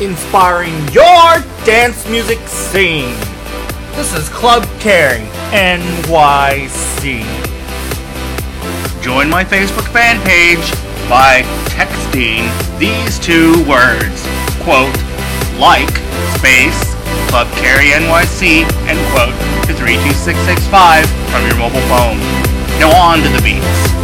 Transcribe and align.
inspiring 0.00 0.74
your 0.92 1.42
dance 1.64 2.08
music 2.08 2.38
scene. 2.46 3.14
This 3.96 4.14
is 4.14 4.28
Club 4.28 4.64
Caring 4.78 5.26
NYC. 5.50 7.24
Join 9.02 9.28
my 9.28 9.44
Facebook 9.44 9.88
fan 9.92 10.22
page 10.24 10.70
by 11.08 11.42
texting 11.66 12.46
these 12.78 13.18
two 13.18 13.64
words, 13.68 14.22
quote, 14.62 14.94
like, 15.58 15.90
space, 16.38 16.94
Club 17.28 17.48
Carry 17.56 17.90
NYC, 17.90 18.62
end 18.86 19.00
quote, 19.10 19.34
to 19.66 19.74
32665 19.74 21.10
from 21.30 21.46
your 21.46 21.56
mobile 21.56 21.82
phone. 21.88 22.18
Now 22.78 22.94
on 22.94 23.18
to 23.18 23.28
the 23.28 23.42
beats. 23.42 23.97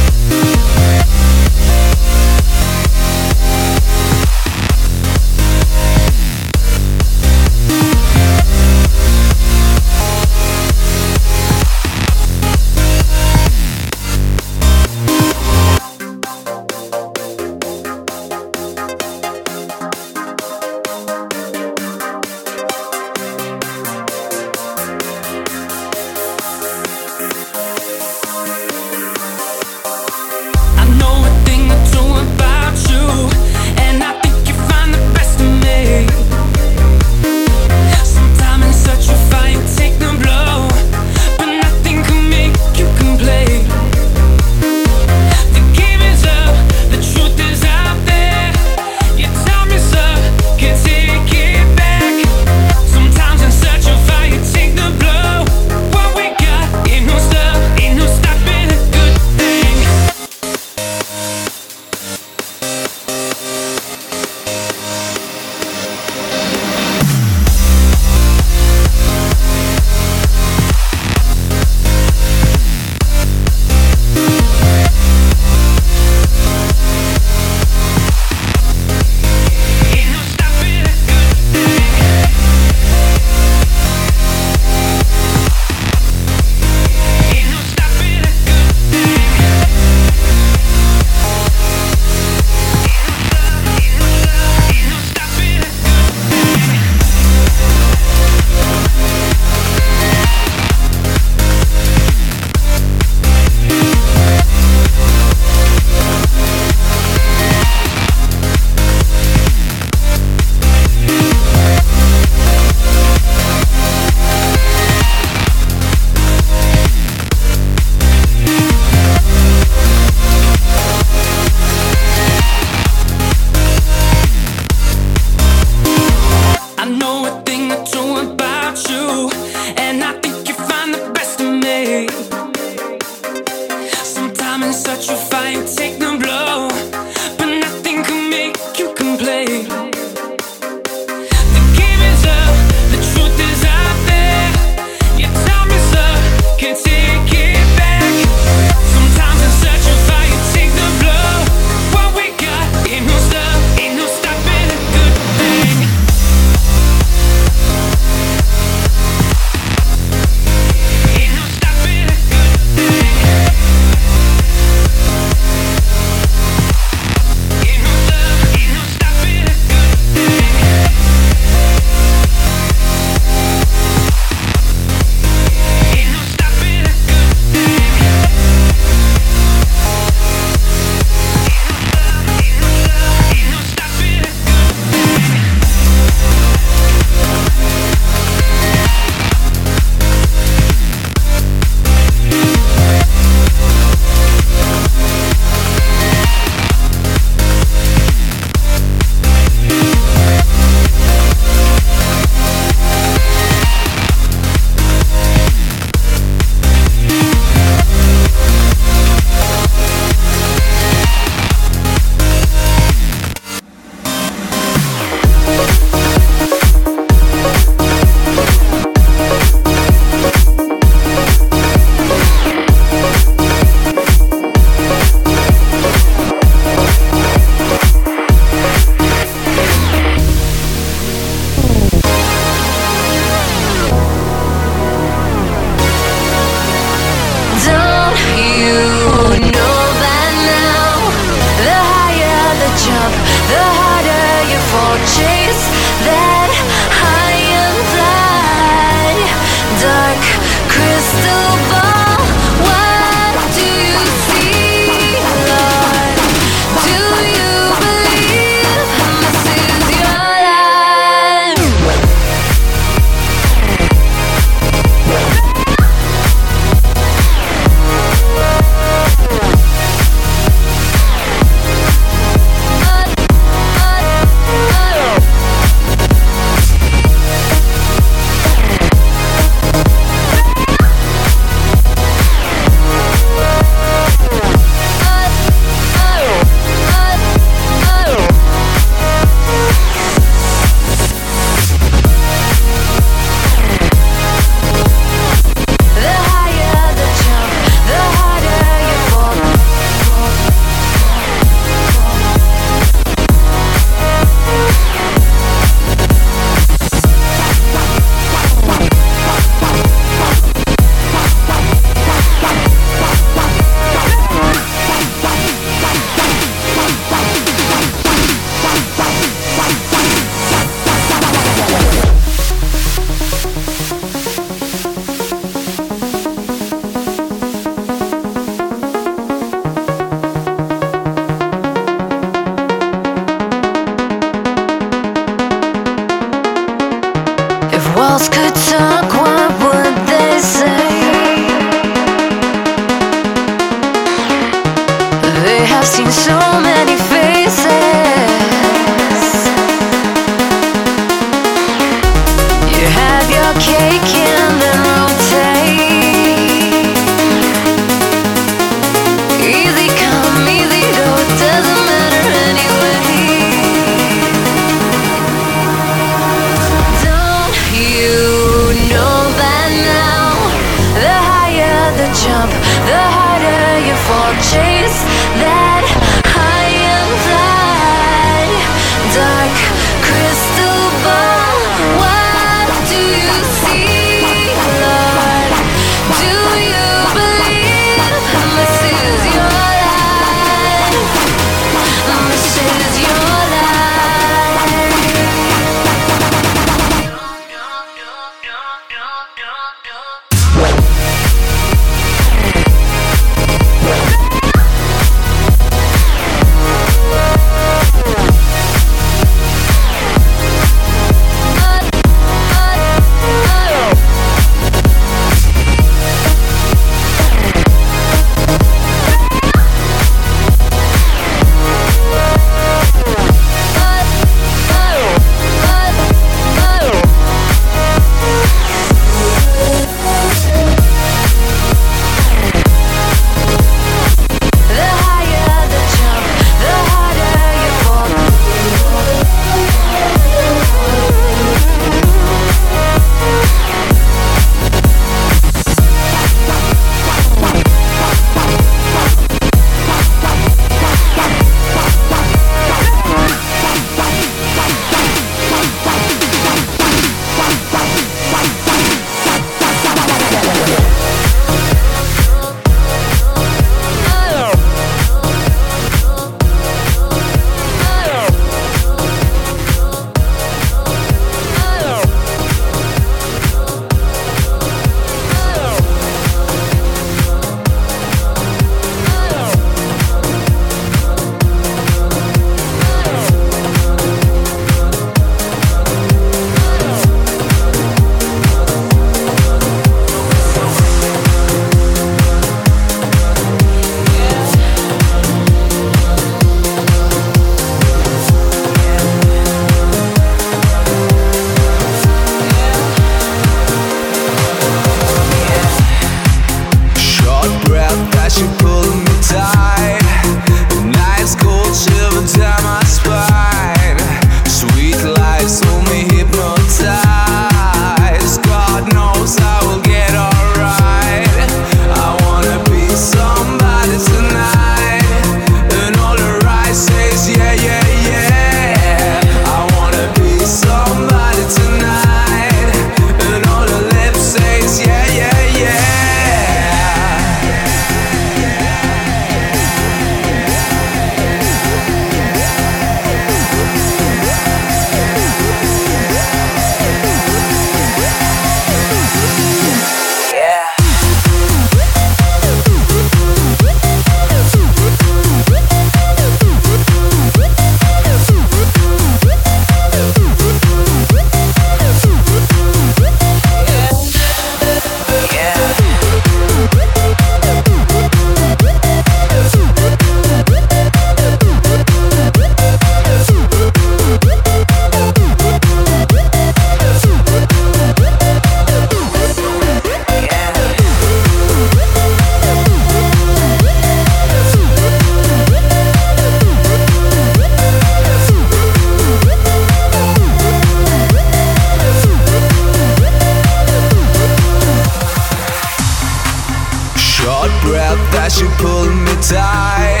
you 598.40 598.48
pulling 598.58 599.04
me 599.04 599.14
tight. 599.22 600.00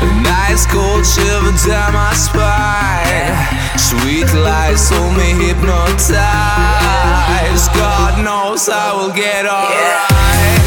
The 0.00 0.06
nice 0.22 0.66
cold 0.66 1.04
shiver 1.04 1.52
down 1.66 1.92
my 1.94 2.12
spine. 2.14 3.34
Sweet 3.78 4.32
lies 4.34 4.90
hold 4.90 5.16
me 5.16 5.34
hypnotized. 5.46 6.12
God 7.74 8.22
knows 8.22 8.68
I 8.68 8.92
will 8.94 9.12
get 9.12 9.46
alright. 9.46 10.65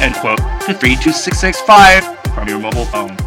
End 0.00 0.14
quote, 0.16 0.38
to 0.66 0.74
32665 0.74 2.34
from 2.34 2.48
your 2.48 2.58
mobile 2.58 2.84
phone. 2.86 3.19